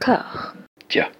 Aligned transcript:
D'accord. 0.00 0.54
Tiens. 0.88 1.10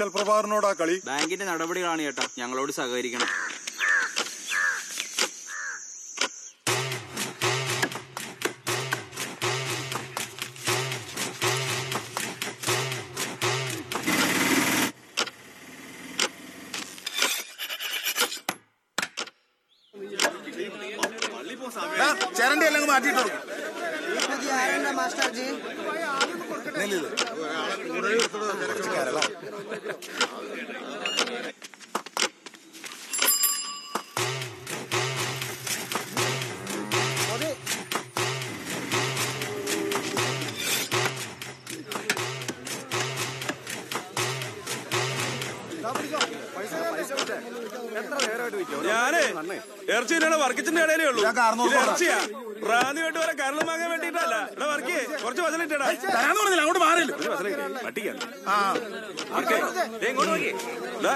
Naxal 0.00 0.12
പ്രഭാറിനോടാ 0.18 0.68
കളി. 0.72 0.94
ബാങ്കിന്റെ 1.06 1.44
നടപടികളാണ് 1.44 2.02
ചേട്ടാ. 2.02 2.24
ഞങ്ങളോട് 2.38 2.72
സഹകരിക്കണം. 2.72 3.28
ഞാനേ 48.88 49.22
ഇറച്ചിയിലാണ് 49.92 50.36
വർക്കിച്ചിന്റെ 50.42 50.80
ഇടയിലേ 50.84 51.06
ഉള്ളൂ. 51.10 51.22
ഇറച്ചിയാ. 51.80 52.18
പ്രാന്തിയായിട്ട് 52.62 53.18
വരെ 53.18 53.34
കരളം 53.40 53.66
വാങ്ങാൻ 53.68 53.88
വേണ്ടിട്ടല്ല 53.92 54.34
ഇവിടെ 54.48 54.66
വർക്ക് 54.72 54.96
കുറച്ച് 55.22 55.42
വസല 55.46 55.62
ഇട്ടടാ. 55.66 55.86
അങ്ങോട്ട് 56.60 56.82
മാറില്ല 56.84 57.12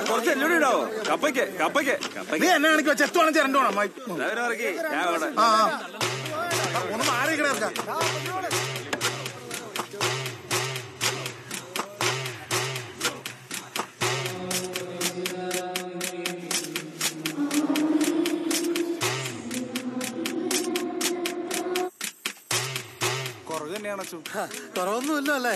കുറച്ച് 0.08 0.30
എല്ലോടി 0.34 0.54
ഇടാവോ? 0.60 0.82
കപ്പയ്ക്ക് 1.10 1.44
കപ്പയ്ക്ക്. 1.60 1.94
നീ 2.42 2.48
എന്നെ 2.56 2.68
ആണെങ്കിൽ 2.72 2.94
ചെത്തുവാണെങ്കിൽ 3.02 3.42
രണ്ടു 3.44 3.58
വേണം 3.58 3.78
ഒന്ന് 6.94 7.04
മാറി 7.10 7.32
അച്ചു 24.04 24.18
കുറവൊന്നുമില്ല 24.76 25.30
അല്ലേ? 25.38 25.54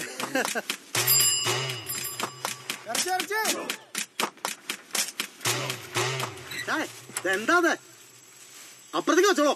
എന്താ 7.34 7.56
അപ്പുറത്തേക്ക് 8.98 9.31
വെച്ചോളൂ. 9.31 9.54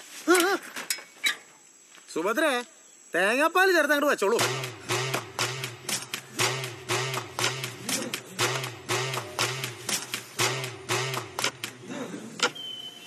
സുഭദ്ര 2.14 2.44
തേങ്ങാപ്പാൽ 3.14 3.68
ചേർത്ത് 3.76 3.94
അങ്ങോട്ട് 3.94 4.12
വെച്ചോളൂ. 4.12 4.38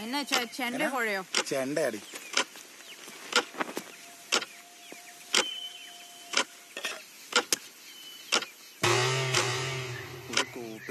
എന്നാ 0.03 0.21
ചെണ്ട 0.57 0.81
കുഴയോ 0.95 1.21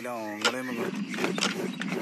കൂപ്പില 0.05 0.11
ഓങ്ങളെയും 0.23 0.67
വന്നു 0.69 1.95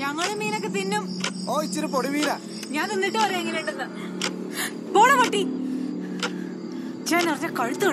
ഞങ്ങളും 0.00 0.38
മീനൊക്കെ 0.38 0.68
തിന്നും. 0.68 1.04
ഓ 1.50 1.60
ഇച്ചിരി 1.62 1.88
പൊടി 1.94 2.08
വീര 2.08 2.30
ഞാൻ 2.74 2.84
തിന്നിട്ട് 2.90 3.18
പറയാം 3.18 3.40
എങ്ങനെയുണ്ടെന്ന്. 3.40 3.86
പോണ 4.94 5.10
പൊട്ടി. 5.20 5.42
ഞാൻ 7.10 7.22
നിറഞ്ഞ 7.28 7.48
കഴുത്ത് 7.60 7.86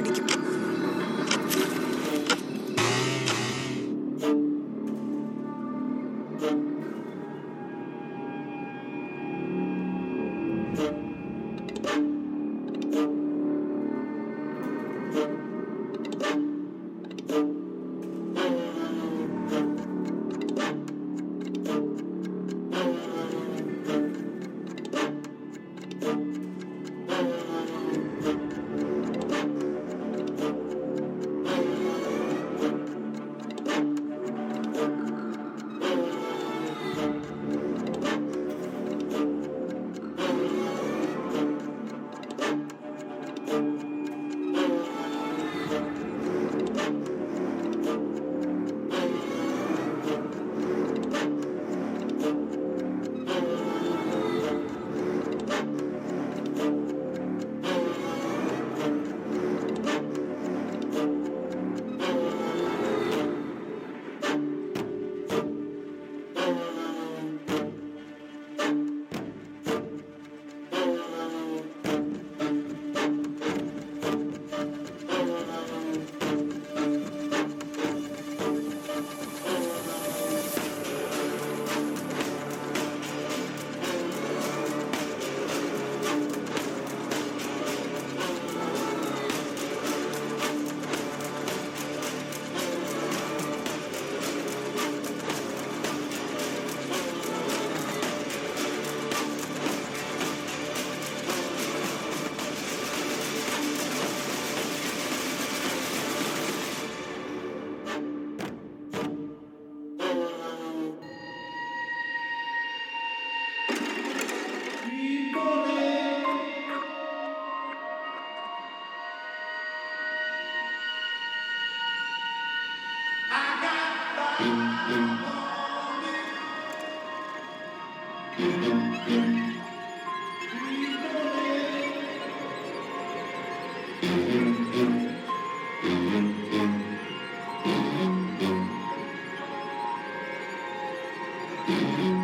Mm-hmm. 141.69 142.18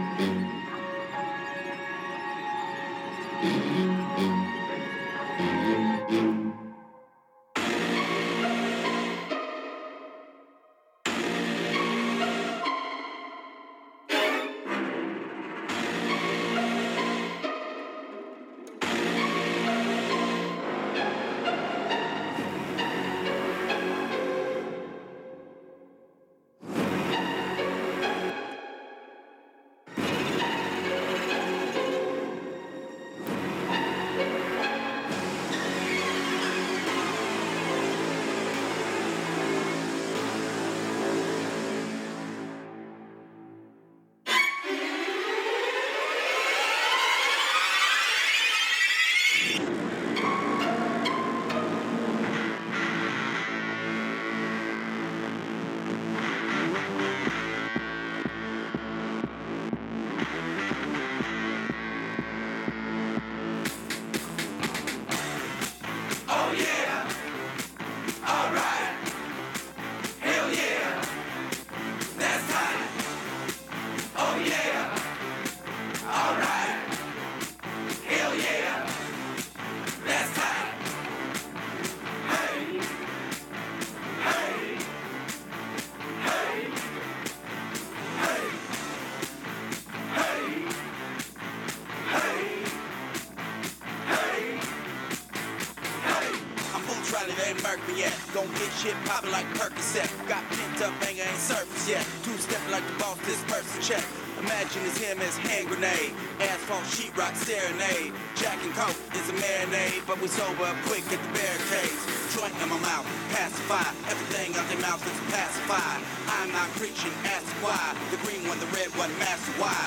Shit 98.85 98.95
poppin' 99.05 99.31
like 99.31 99.49
Percocet. 99.57 100.05
Got 100.29 100.45
pent 100.53 100.81
up 100.85 100.93
anger, 101.09 101.25
ain't 101.25 101.41
surface 101.41 101.89
yet. 101.89 102.05
Two 102.21 102.37
stepping 102.37 102.69
like 102.69 102.85
the 102.85 102.93
boss, 103.01 103.17
this 103.25 103.41
person 103.49 103.81
check. 103.81 104.05
Imagine 104.37 104.85
it's 104.85 105.01
him 105.01 105.17
as 105.25 105.35
hand 105.41 105.67
grenade. 105.67 106.13
Asphalt 106.37 106.85
sheetrock 106.93 107.33
serenade. 107.33 108.13
Jack 108.37 108.61
and 108.61 108.73
Coke 108.77 108.99
is 109.17 109.25
a 109.33 109.35
marinade, 109.41 110.05
but 110.05 110.21
we 110.21 110.27
sober 110.27 110.69
up 110.69 110.77
quick 110.85 111.01
at 111.09 111.17
the 111.17 111.31
barricades. 111.33 111.97
Joint 112.37 112.53
in 112.61 112.69
my 112.69 112.77
mouth, 112.77 113.07
pacify. 113.33 113.89
Everything 114.05 114.53
out 114.53 114.67
their 114.69 114.81
mouth 114.85 115.01
is 115.01 115.17
pacified. 115.33 116.01
I'm 116.37 116.51
not 116.53 116.69
preaching, 116.77 117.13
ask 117.25 117.49
why. 117.65 117.81
The 118.13 118.21
green 118.21 118.45
one, 118.45 118.59
the 118.61 118.69
red 118.69 118.93
one, 119.01 119.09
master 119.17 119.55
why. 119.57 119.81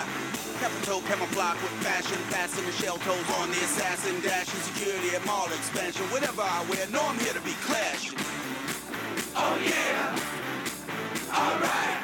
Toe 0.83 1.03
camouflage 1.07 1.61
with 1.63 1.71
fashion, 1.87 2.19
fasten 2.35 2.65
the 2.67 2.73
shell 2.73 2.99
toes 2.99 3.31
on 3.39 3.49
the 3.51 3.61
assassin, 3.63 4.19
dashing 4.23 4.59
security 4.59 5.15
at 5.15 5.25
mall 5.25 5.47
expansion. 5.55 6.03
Whatever 6.11 6.43
I 6.43 6.65
wear, 6.67 6.89
know 6.89 7.05
I'm 7.05 7.19
here 7.21 7.35
to 7.35 7.41
be 7.43 7.55
clashing. 7.63 8.19
Oh 9.51 9.57
yeah, 9.65 10.13
alright, 11.33 11.71
hell 11.71 11.98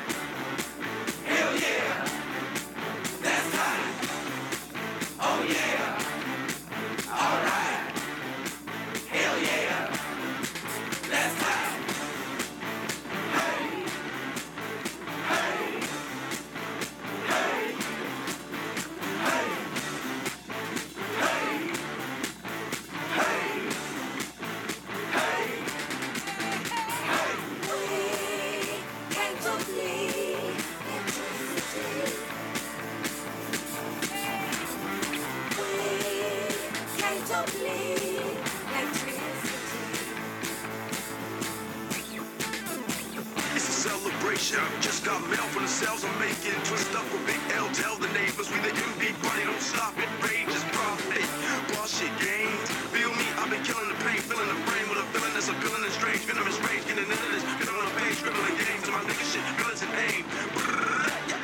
got 45.04 45.20
mail 45.28 45.44
from 45.52 45.68
the 45.68 45.68
cells 45.68 46.00
I'm 46.00 46.16
making. 46.16 46.56
Twist 46.64 46.88
up 46.96 47.04
with 47.12 47.20
Big 47.28 47.36
L. 47.60 47.68
Tell 47.76 47.92
the 48.00 48.08
neighbors 48.16 48.48
we 48.48 48.56
the 48.64 48.72
MB 48.72 49.02
party. 49.20 49.44
Don't 49.44 49.60
stop 49.60 49.92
it. 50.00 50.08
Rage 50.24 50.48
is 50.48 50.64
profit. 50.72 51.28
Bullshit 51.68 52.08
games. 52.24 52.64
Feel 52.88 53.12
me? 53.12 53.28
I've 53.36 53.52
been 53.52 53.60
killing 53.68 53.84
the 53.92 54.00
pain, 54.00 54.16
feeling 54.24 54.48
the 54.48 54.56
brain 54.64 54.84
with 54.88 55.04
a 55.04 55.06
feeling 55.12 55.32
that's 55.36 55.52
appealing 55.52 55.84
and 55.84 55.92
strange. 55.92 56.24
Venomous 56.24 56.56
rage, 56.64 56.88
getting 56.88 57.04
into 57.04 57.28
this. 57.36 57.44
Get 57.44 57.68
on 57.68 57.84
the 57.84 57.92
page, 58.00 58.16
scribbling 58.16 58.56
games. 58.56 58.88
My 58.88 59.04
nigga 59.04 59.26
shit, 59.28 59.44
guns 59.60 59.84
and 59.84 59.92
aim. 60.08 60.24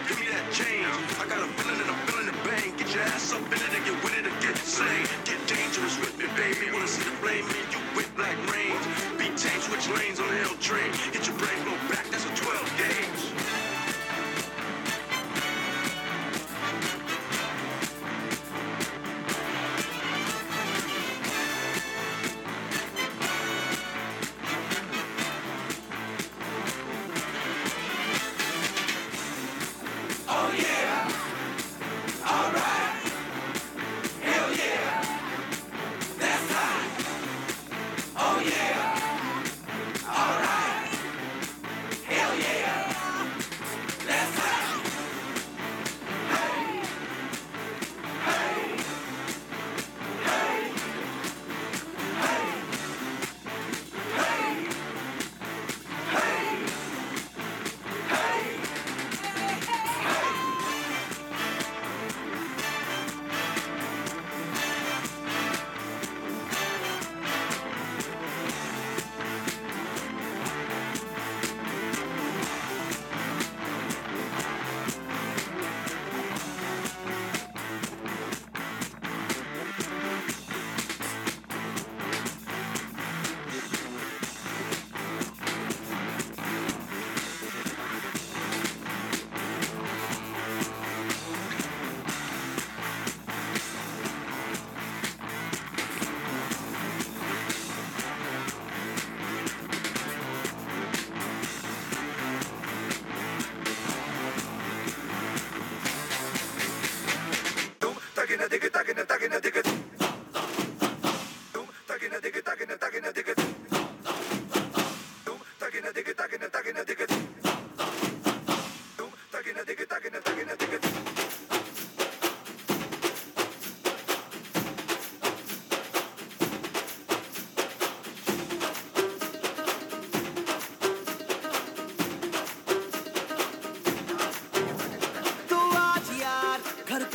Give 0.09 0.17
me 0.17 0.27
that 0.33 0.47
change. 0.57 0.89
I 1.21 1.29
got 1.29 1.45
a 1.45 1.49
feeling 1.61 1.85
and 1.85 1.89
I'm 1.93 2.01
feeling 2.09 2.29
the 2.33 2.37
bang. 2.49 2.73
Get 2.81 2.89
your 2.97 3.05
ass 3.13 3.37
up 3.37 3.45
in 3.45 3.61
it 3.61 3.73
and 3.77 3.85
get 3.85 3.97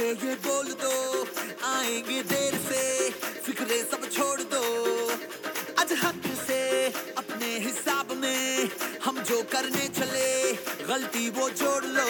से 0.06 0.28
ये 0.28 0.34
बोल 0.36 0.68
दो, 0.82 1.26
आएँगे 1.66 2.22
देर 2.24 2.56
से, 2.70 3.10
फिक्रे 3.42 3.78
सब 3.92 4.04
छोड़ 4.10 4.42
दो। 4.54 4.62
आज 5.82 5.94
हक 6.04 6.22
से 6.48 6.60
अपने 7.18 7.48
हिसाब 7.60 8.12
में 8.12 8.70
हम 9.06 9.20
जो 9.24 9.42
करने 9.52 9.88
चले, 9.98 10.54
गलती 10.86 11.30
वो 11.30 11.50
जोड़ 11.50 11.84
लो। 11.86 12.06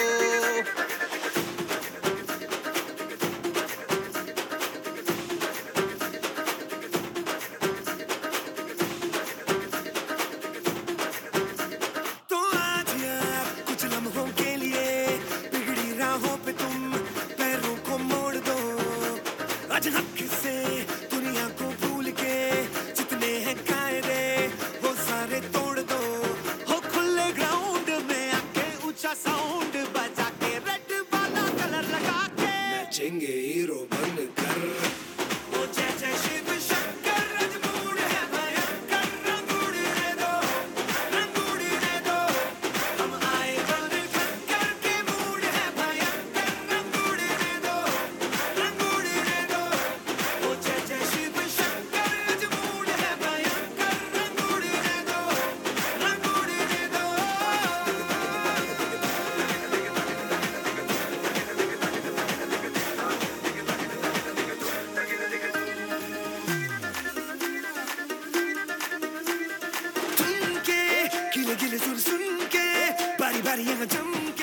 Body, 71.77 73.41
body, 73.41 73.69
and 73.69 73.81
a 73.81 73.85
dumb. 73.85 74.34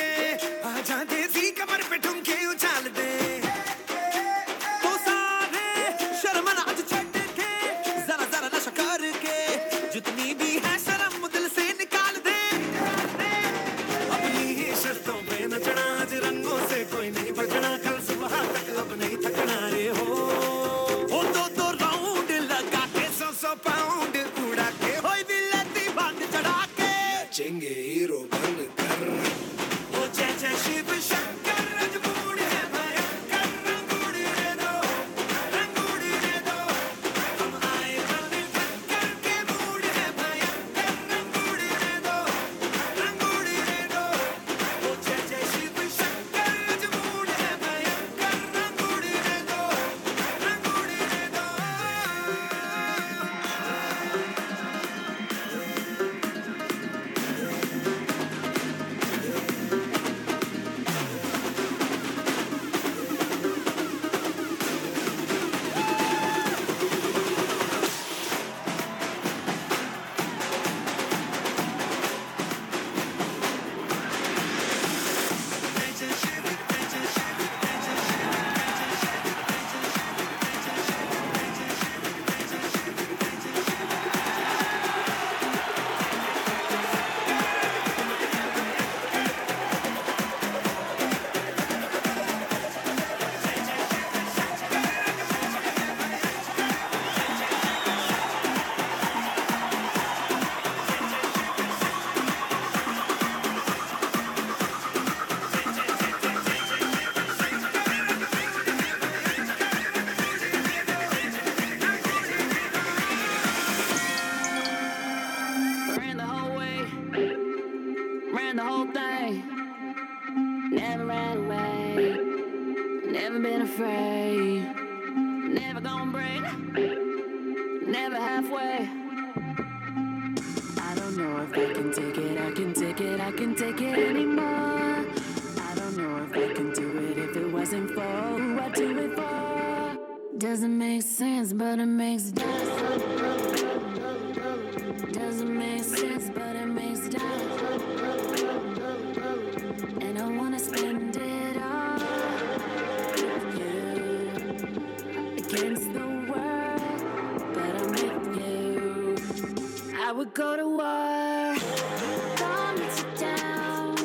I 160.13 160.15
would 160.15 160.35
go 160.35 160.57
to 160.59 160.69
war. 160.69 161.57
You 161.57 163.07
down. 163.17 163.97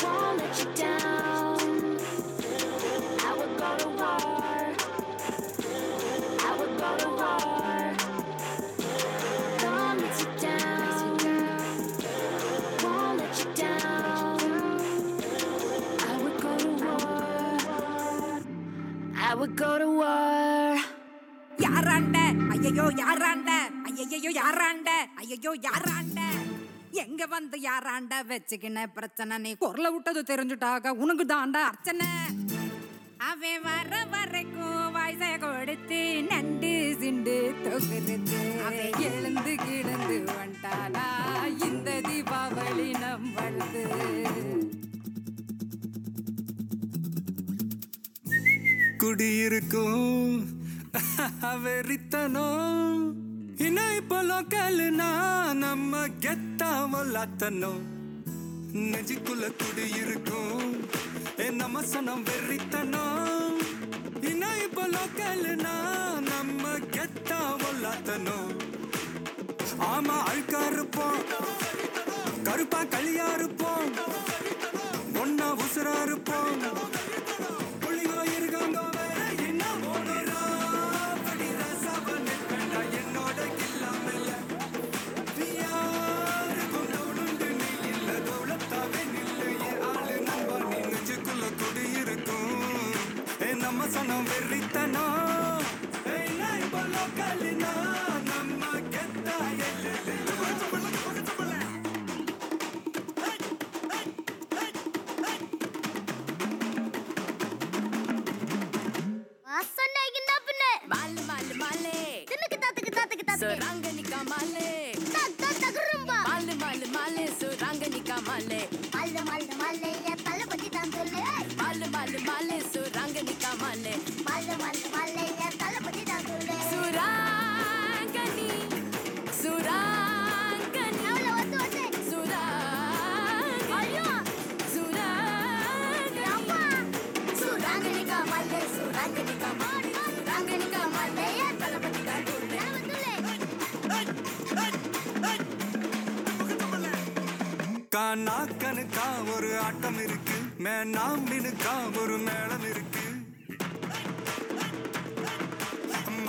Won't 0.00 0.38
let 0.38 0.54
you 0.60 0.68
down. 0.76 1.98
I 3.18 3.34
would 3.36 3.54
go 3.58 3.70
to 3.78 3.88
war. 3.98 4.62
I 6.38 6.56
would 6.56 6.74
go 6.78 6.90
to 7.02 7.08
war. 7.18 7.82
You 10.20 10.28
down. 10.38 11.18
Won't 12.84 13.18
let 13.18 13.34
you 13.40 13.48
down. 13.54 14.38
I 15.98 16.12
would 16.22 16.38
go 16.40 16.52
to 16.58 16.68
war. 16.84 18.40
I 19.16 19.34
would 19.34 19.56
go 19.56 19.78
to. 19.78 19.93
ஐயோ 24.26 24.42
யாராண்ட? 24.42 24.90
ஐயோ 25.20 25.50
யாராண்ட? 25.64 26.20
எங்க 27.02 27.22
வந்து 27.32 27.56
யாராண்ட? 27.60 28.12
வச்சுக்கின 28.28 28.84
பிரச்சனை 28.94 29.34
நீ 29.38 29.50
குரல 29.60 29.86
விட்டது 29.94 30.20
தெரிஞ்சுட்டாக 30.30 30.92
உனக்கு 31.02 31.24
தாண்ட 31.26 31.58
அர்ச்சனை. 31.64 32.06
அவன் 33.30 33.60
வர 33.66 33.90
வரைக்கும் 34.12 34.94
வயசை 34.96 35.28
கொடுத்து 35.42 36.00
நண்டு 36.30 36.72
சிண்டு 37.00 37.36
தொகுத்து. 37.64 38.28
அவன் 38.68 38.94
எழுந்து 39.08 39.54
கிடந்து 39.64 40.16
வந்தானா 40.30 41.06
இந்த 41.68 41.90
தீபாவளி 42.08 42.88
நம் 43.02 43.28
வளது 43.32 43.84
குடியிருக்கும் 49.02 50.08
அவரித்தனோ 51.52 52.48
ದಿನ 53.64 53.78
இப்போ 53.96 54.22
ಲೋಕಲ್ನಾ 54.22 55.08
நம்ம 55.54 55.96
கெத்தாமலாத்தனும் 56.24 57.82
நெஞ்சுக்குள்ள 58.90 59.44
குடி 59.52 59.86
இருக்கும் 59.98 60.64
என் 61.36 61.62
சனம் 61.92 62.24
வெறித்தனம் 62.24 63.60
தின 64.20 64.42
இப்போ 64.64 64.86
லோக்கல்னா 64.86 65.74
நம்ம 66.30 66.62
கெத்தாமலாத்தனும் 66.96 68.50
ஆமா 69.92 70.16
அழுக்கா 70.30 70.62
இருப்போம். 70.66 71.20
கருப்பா 72.44 72.80
களியா 72.84 73.28
இருப்போம். 73.34 73.73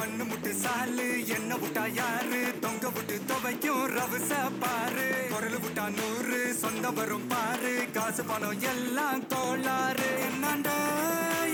மண்ணு 0.05 0.23
முட்டு 0.23 0.51
சாலு 0.55 1.05
என்ன 1.35 1.51
விட்டா 1.61 1.83
யாரு? 1.97 2.39
தொங்க 2.63 2.89
விட்டு 2.95 3.15
துவைக்கும் 3.29 3.85
ரவுச 3.93 4.31
பாரு 4.61 5.07
குரல் 5.31 5.57
விட்டா 5.63 5.85
நூறு 5.95 6.39
சொந்த 6.61 6.89
வரும் 6.97 7.27
பாரு. 7.27 7.73
காசு 7.95 8.23
பணம் 8.23 8.61
எல்லாம் 8.71 9.23
கோளாறு. 9.27 10.09
என்னாண்ட? 10.27 10.69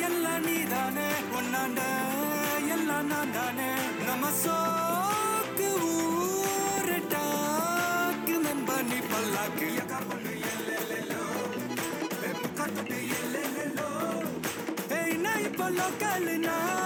எல்லாம் 0.08 0.44
நீ 0.46 0.58
தானே 0.66 1.08
ஒன்னாண்ட 1.38 1.82
எல்லாம் 2.76 3.08
நான் 3.08 3.34
தானே 3.34 3.70
நம்ம 4.08 4.32
சோக்கு 4.42 5.70
ஊரட்டாக்கு 6.74 7.16
நம்பி 8.48 9.00
பல்லாக்கு 9.12 9.68
எல்லோ 9.84 10.78
எல்லோ 13.62 13.90
ஏய் 14.98 15.18
நான் 15.26 15.44
இப்போ 15.50 15.68
லோக்கல் 15.78 16.30
நான் 16.40 16.81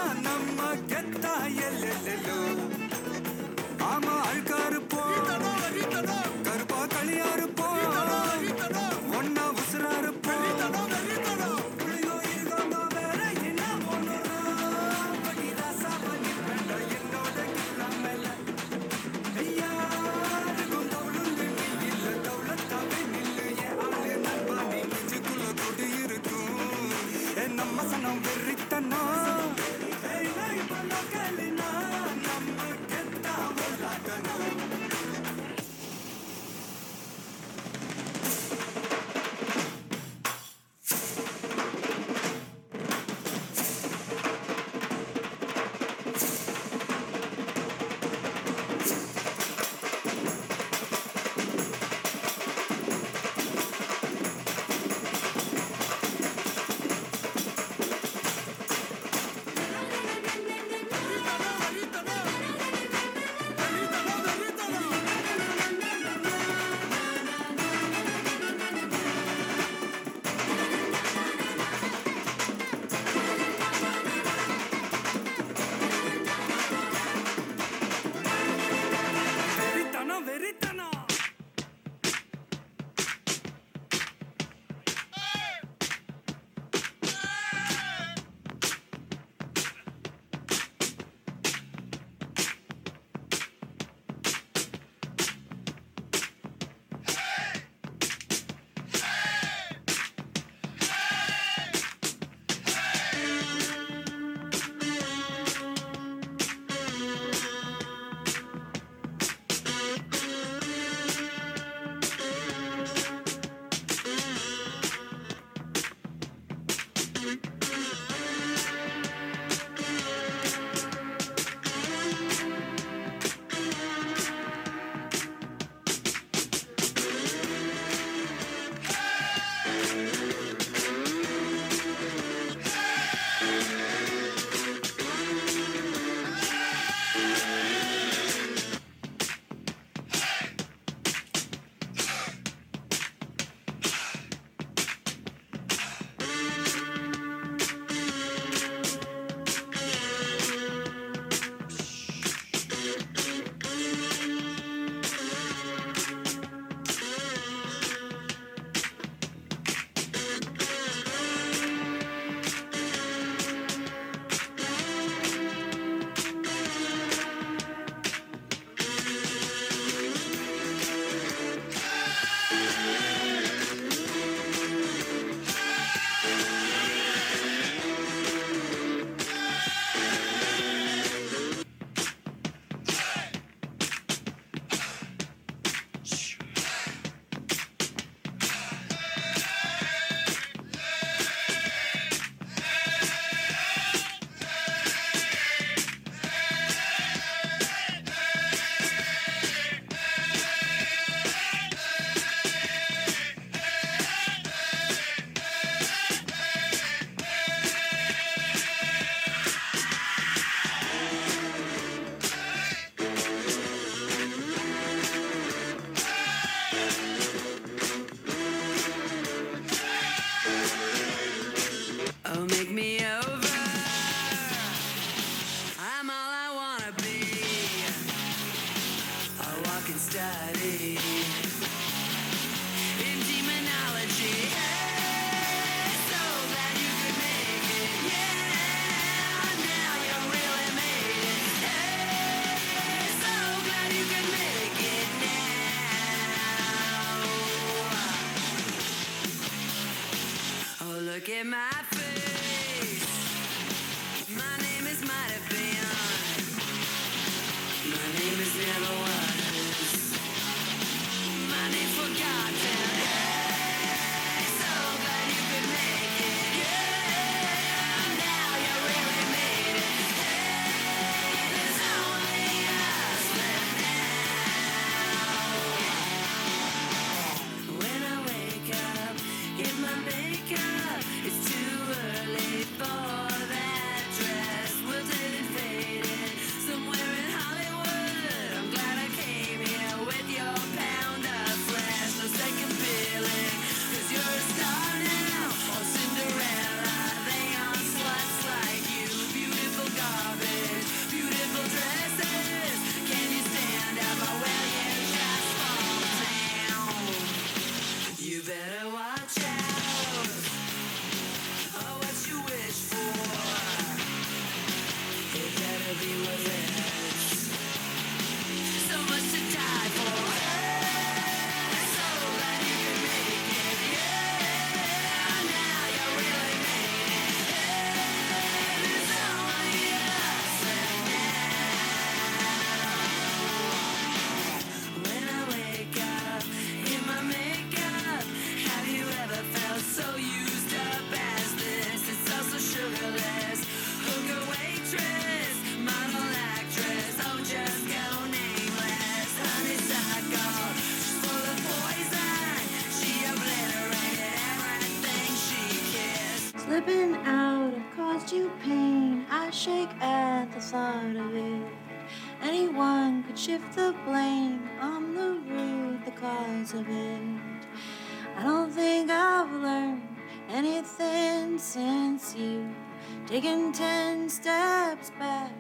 taken 373.36 373.74
ten 373.74 374.30
steps 374.30 375.10
back, 375.20 375.52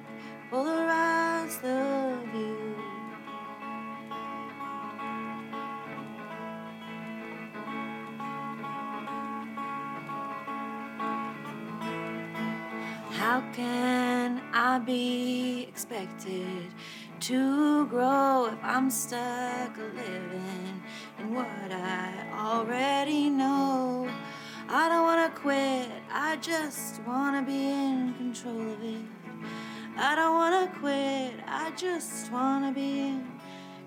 polarized 0.49 1.61
the 1.61 2.17
view. 2.31 2.73
How 13.11 13.43
can 13.51 14.41
I 14.53 14.79
be 14.79 15.65
expected 15.67 16.67
to 17.19 17.87
grow 17.87 18.45
if 18.53 18.63
I'm 18.63 18.89
stuck 18.89 19.75
living 19.77 20.81
in 21.19 21.35
what 21.35 21.71
I 21.73 22.25
already 22.39 23.29
know? 23.29 24.07
I 24.69 24.87
don't 24.87 25.03
wanna 25.03 25.29
quit, 25.35 25.89
I 26.17 26.37
just 26.37 27.01
wanna 27.05 27.41
be 27.41 27.71
in 27.71 28.13
control 28.13 28.71
of 28.71 28.81
it. 28.81 29.01
I 29.97 30.15
don't 30.15 30.33
wanna 30.33 30.71
quit, 30.79 31.33
I 31.45 31.71
just 31.75 32.31
wanna 32.31 32.71
be 32.71 32.99
in 33.09 33.27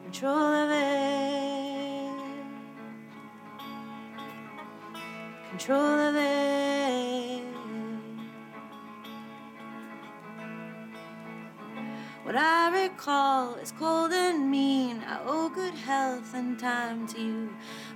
control 0.02 0.36
of 0.36 0.70
it. 0.70 2.12
Control 5.48 5.80
of 5.80 6.16
it. 6.16 6.57
What 12.28 12.36
I 12.36 12.82
recall 12.82 13.54
is 13.54 13.72
cold 13.72 14.12
and 14.12 14.50
mean. 14.50 15.02
I 15.08 15.18
owe 15.24 15.48
good 15.48 15.72
health 15.72 16.34
and 16.34 16.58
time 16.58 17.06
to 17.06 17.18
you. 17.18 17.48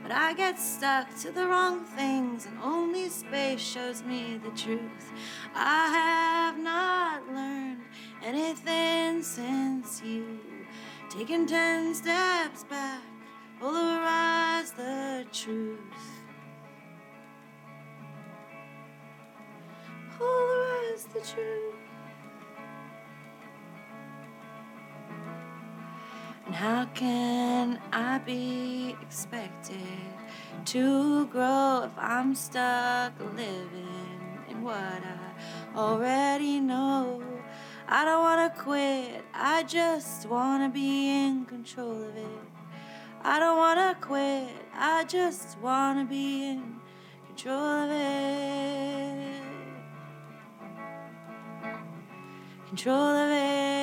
But 0.02 0.10
I 0.10 0.32
get 0.32 0.58
stuck 0.58 1.14
to 1.18 1.30
the 1.30 1.46
wrong 1.46 1.84
things, 1.84 2.46
and 2.46 2.58
only 2.62 3.10
space 3.10 3.60
shows 3.60 4.02
me 4.02 4.40
the 4.42 4.48
truth. 4.56 5.12
I 5.54 5.88
have 5.98 6.56
not 6.56 7.28
learned 7.28 7.82
anything 8.24 9.22
since 9.22 10.00
you 10.02 10.40
Taking 11.10 11.46
ten 11.46 11.94
steps 11.94 12.64
back, 12.64 13.02
polarize 13.60 14.74
the 14.74 15.26
truth. 15.30 15.78
Polarize 20.18 21.06
the 21.12 21.20
truth. 21.20 21.81
And 26.46 26.54
how 26.54 26.86
can 26.86 27.80
I 27.92 28.18
be 28.18 28.96
expected 29.00 29.76
to 30.66 31.26
grow 31.26 31.82
if 31.84 31.92
I'm 31.96 32.34
stuck 32.34 33.12
living 33.20 34.40
in 34.48 34.62
what 34.62 34.74
I 34.76 35.76
already 35.76 36.58
know? 36.60 37.22
I 37.88 38.04
don't 38.04 38.22
wanna 38.22 38.52
quit, 38.56 39.24
I 39.32 39.62
just 39.64 40.26
wanna 40.26 40.68
be 40.68 41.10
in 41.10 41.44
control 41.44 42.02
of 42.02 42.16
it. 42.16 42.26
I 43.22 43.38
don't 43.38 43.56
wanna 43.56 43.96
quit, 44.00 44.48
I 44.74 45.04
just 45.04 45.58
wanna 45.58 46.04
be 46.04 46.48
in 46.48 46.80
control 47.26 47.54
of 47.54 47.90
it. 47.90 49.42
Control 52.68 52.96
of 52.96 53.30
it. 53.30 53.81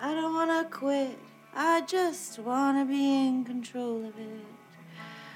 I 0.00 0.14
don't 0.14 0.32
wanna 0.32 0.64
quit. 0.70 1.18
I 1.52 1.80
just 1.80 2.38
wanna 2.38 2.84
be 2.84 3.26
in 3.26 3.44
control 3.44 4.06
of 4.06 4.16
it. 4.16 4.46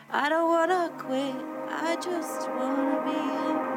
I 0.08 0.28
don't 0.28 0.48
wanna 0.48 0.92
quit. 0.98 1.34
I 1.68 1.96
just 1.96 2.48
wanna 2.48 3.02
be 3.04 3.18
in 3.50 3.71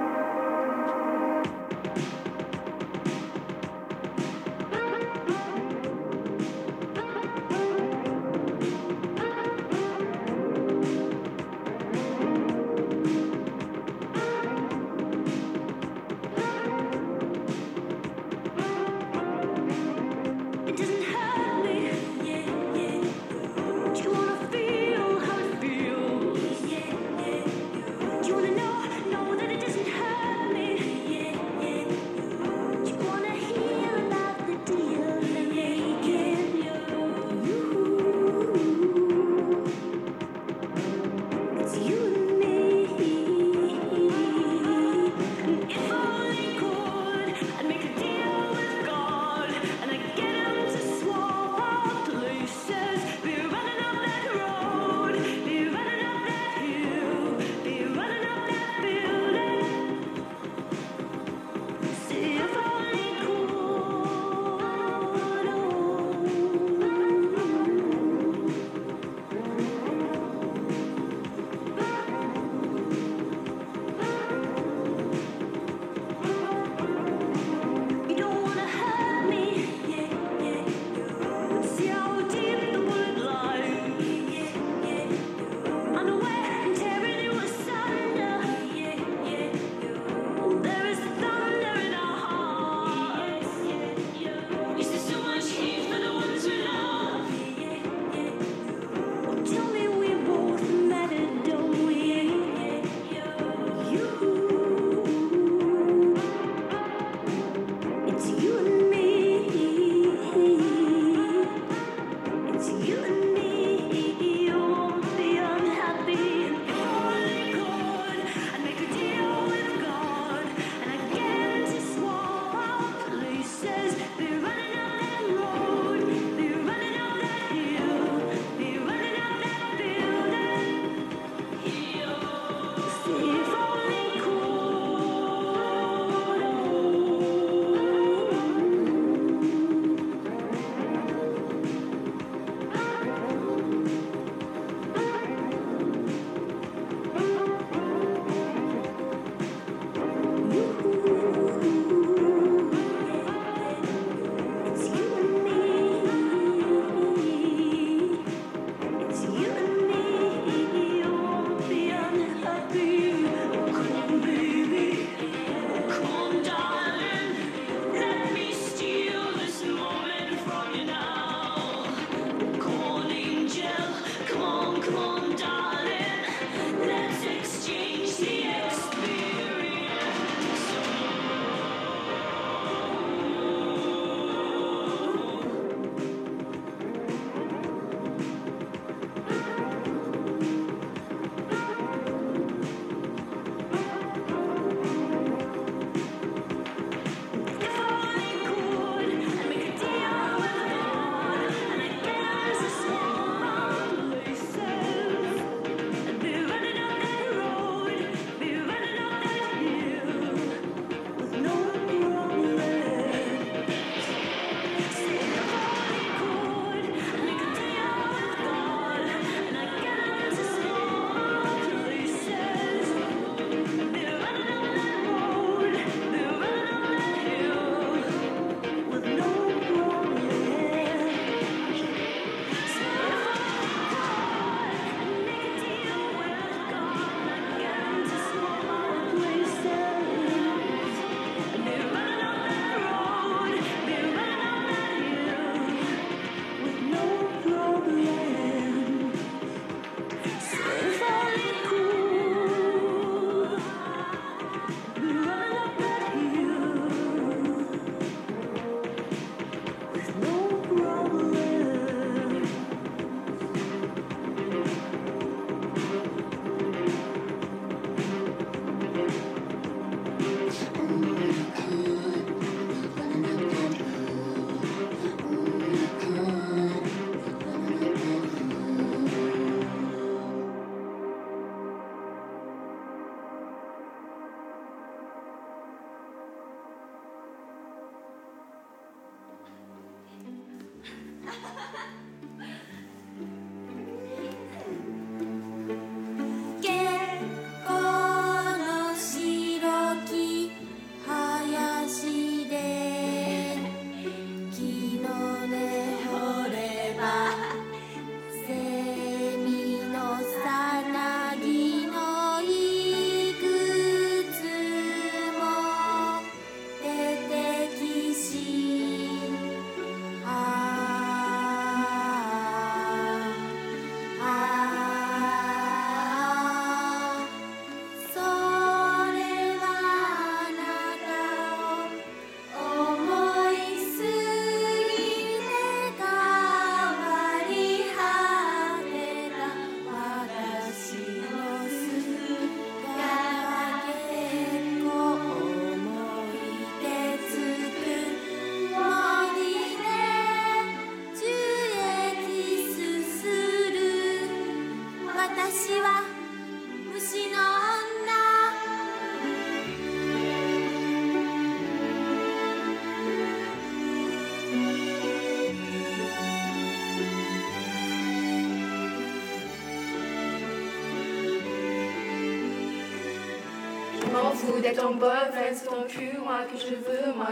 de 374.72 374.76
ton 374.76 374.96
bonne, 374.96 375.12
de 375.12 375.66
ton 375.66 375.84
cul, 375.88 376.18
moi 376.24 376.40
que 376.52 376.58
je 376.60 376.76
veux 376.76 376.85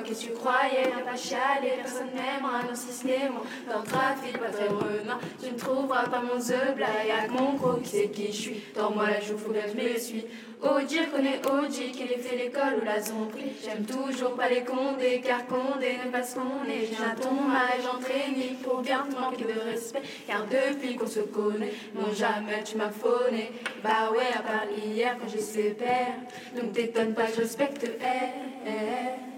que 0.03 0.13
tu 0.13 0.31
croyais, 0.31 0.83
viens 0.87 1.05
pas 1.05 1.15
chialer, 1.15 1.77
personne 1.81 2.09
n'aimera, 2.13 2.63
non 2.63 2.75
si 2.75 2.91
ce 2.91 3.07
n'est 3.07 3.29
moi, 3.29 3.43
dans 3.67 3.79
le 3.79 3.85
trafic, 3.85 4.37
pas 4.37 4.49
très 4.49 4.67
renard, 4.67 5.19
tu 5.41 5.51
ne 5.51 5.57
trouveras 5.57 6.07
pas 6.07 6.21
mon 6.21 6.39
y'a 6.39 7.27
que 7.27 7.31
mon 7.31 7.53
gros 7.53 7.77
qui 7.77 7.89
sait 7.89 8.09
qui 8.09 8.27
je 8.27 8.31
suis, 8.31 8.63
dans 8.75 8.91
moi 8.91 9.09
la 9.09 9.19
joue, 9.21 9.37
faut 9.37 9.51
bien 9.51 9.63
je 9.67 9.81
me 9.81 9.97
suis. 9.97 10.25
Oji 10.61 10.99
connaît 11.13 11.41
Oji, 11.45 11.91
qu'il 11.91 12.09
ait 12.09 12.17
fait 12.17 12.37
l'école 12.37 12.79
ou 12.81 12.85
la 12.85 13.01
zombie, 13.01 13.51
j'aime 13.63 13.85
toujours 13.85 14.35
pas 14.35 14.47
les 14.47 14.63
condés, 14.63 15.21
car 15.21 15.45
condé 15.45 15.97
n'aime 15.97 16.11
pas 16.11 16.23
ce 16.23 16.35
qu'on 16.35 16.63
est, 16.69 16.87
j'ai 16.87 17.03
un 17.03 17.15
ton 17.15 17.49
âge 17.51 17.85
entraîné 17.93 18.55
pour 18.63 18.81
bien 18.81 19.05
te 19.09 19.19
manquer 19.19 19.43
de 19.43 19.59
respect, 19.59 20.01
car 20.25 20.45
depuis 20.45 20.95
qu'on 20.95 21.07
se 21.07 21.19
connaît, 21.19 21.73
non 21.95 22.13
jamais 22.13 22.63
tu 22.63 22.77
m'as 22.77 22.91
phoné, 22.91 23.51
bah 23.83 24.11
ouais, 24.11 24.31
à 24.33 24.41
part 24.41 24.67
hier 24.85 25.17
quand 25.19 25.27
j'ai 25.27 25.41
ses 25.41 25.71
pères, 25.71 26.15
donc 26.55 26.71
t'étonne 26.73 27.13
pas, 27.13 27.25
je 27.35 27.41
respecte 27.41 27.85
elle. 28.01 29.32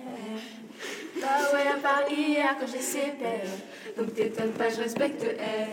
Bah 1.21 1.27
ouais, 1.53 1.67
à 1.73 1.77
part 1.81 2.03
hier 2.09 2.55
quand 2.59 2.67
j'ai 2.67 2.81
ses 2.81 3.11
pères, 3.11 3.97
donc 3.97 4.13
t'étonne 4.13 4.51
pas, 4.51 4.69
je 4.69 4.81
respecte 4.81 5.23
elle. 5.23 5.67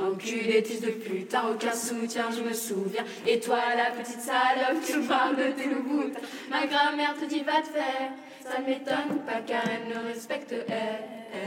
Enculé, 0.00 0.62
fils 0.62 0.80
de 0.80 0.90
putain, 0.90 1.42
aucun 1.50 1.72
soutien, 1.72 2.26
je 2.30 2.42
me 2.42 2.52
souviens. 2.52 3.04
Et 3.26 3.40
toi, 3.40 3.58
la 3.76 3.90
petite 3.90 4.20
salope, 4.20 4.80
tu 4.86 5.00
parles 5.00 5.34
de 5.34 5.50
tes 5.60 5.68
loups. 5.68 6.12
Ma 6.48 6.66
grand-mère 6.66 7.16
te 7.20 7.24
dit 7.24 7.40
va 7.40 7.60
te 7.60 7.66
faire. 7.66 8.12
Ça 8.44 8.60
m'étonne 8.60 9.18
pas 9.26 9.40
car 9.44 9.62
elle 9.64 9.88
ne 9.88 10.08
respecte 10.08 10.54
elle. 10.68 11.38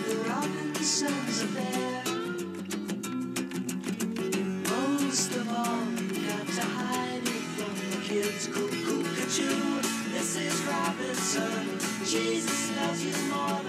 The 0.00 0.16
Robinsons. 0.28 1.44
Most 4.70 5.36
of 5.36 5.48
all, 5.48 5.84
you 5.96 6.26
got 6.26 6.46
to 6.46 6.62
hide 6.62 7.22
it 7.22 7.44
from 7.56 7.74
the 7.90 8.06
kids. 8.06 8.46
Cuckoo, 8.46 9.02
Mrs. 10.14 10.66
Robinson. 10.68 11.78
Jesus 12.04 12.76
loves 12.76 13.04
you 13.04 13.14
more 13.32 13.65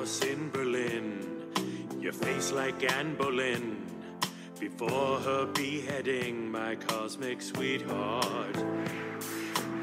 house 0.00 0.24
in 0.24 0.48
Berlin, 0.48 1.44
your 2.00 2.14
face 2.14 2.52
like 2.52 2.90
Anne 2.90 3.14
Boleyn. 3.16 3.86
Before 4.58 5.18
her 5.18 5.44
beheading, 5.44 6.50
my 6.50 6.76
cosmic 6.76 7.42
sweetheart. 7.42 8.56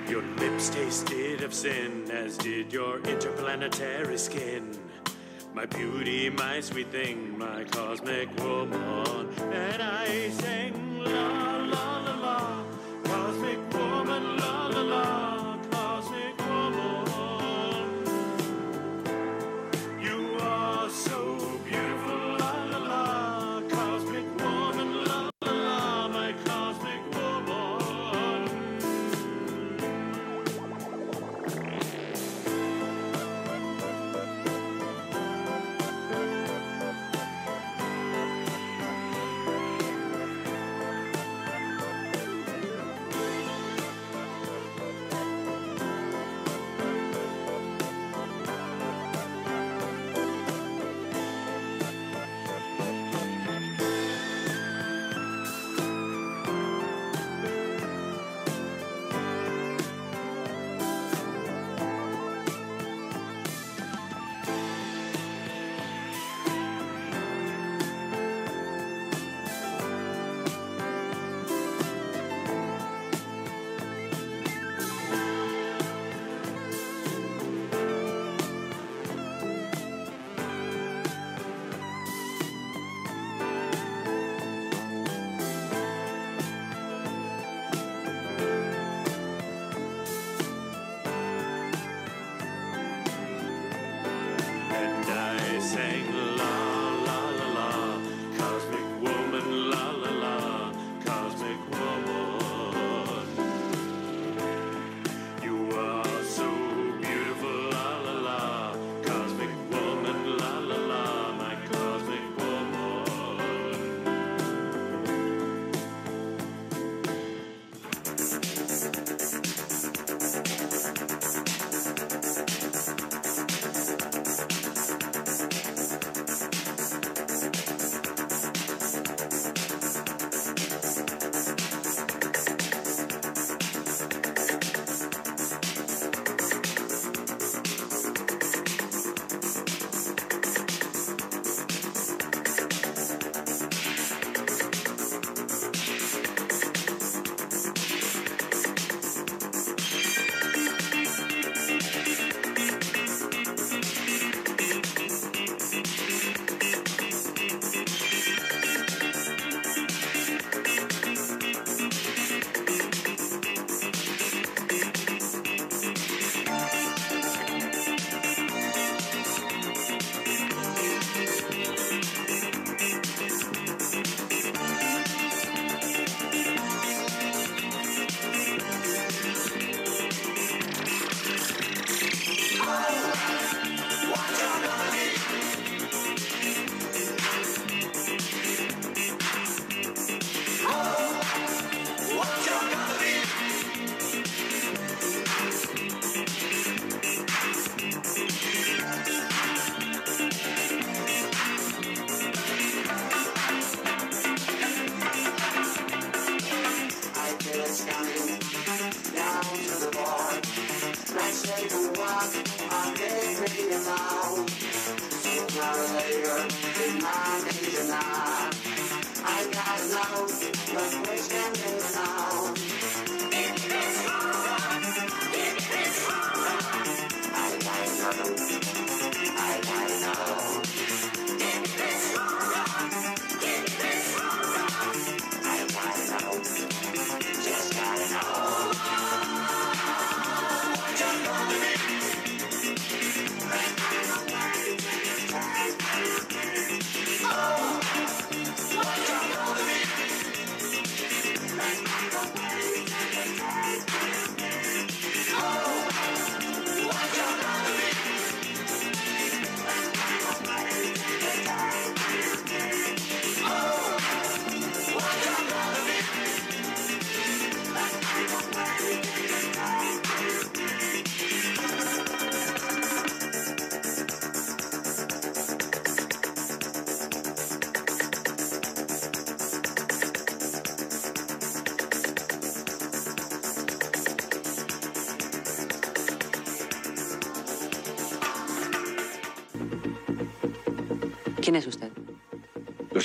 Your 0.09 0.23
lips 0.37 0.69
tasted 0.69 1.43
of 1.43 1.53
sin, 1.53 2.09
as 2.09 2.35
did 2.35 2.73
your 2.73 2.99
interplanetary 3.01 4.17
skin. 4.17 4.75
My 5.53 5.67
beauty, 5.67 6.31
my 6.31 6.61
sweet 6.61 6.91
thing, 6.91 7.37
my 7.37 7.63
cosmic 7.65 8.27
woman. 8.39 9.29
And 9.53 9.83
I 9.83 10.29
sang 10.29 10.97
love. 10.97 11.56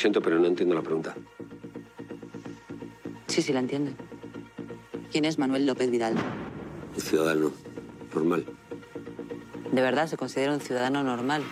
siento, 0.02 0.20
pero 0.20 0.38
no 0.40 0.46
entiendo 0.46 0.74
la 0.74 0.82
pregunta. 0.82 1.14
Sí, 3.28 3.40
sí, 3.40 3.52
la 3.52 3.60
entiendo. 3.60 3.92
¿Quién 5.12 5.24
es 5.24 5.38
Manuel 5.38 5.64
López 5.64 5.90
Vidal? 5.90 6.14
Un 6.94 7.00
ciudadano 7.00 7.52
normal. 8.12 8.44
¿De 9.70 9.80
verdad 9.80 10.08
se 10.08 10.16
considera 10.16 10.52
un 10.52 10.60
ciudadano 10.60 11.04
normal? 11.04 11.42